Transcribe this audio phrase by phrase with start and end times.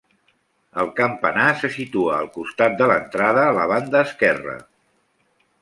[0.83, 4.61] El campanar se situa al costat de l'entrada a la banda esquerra.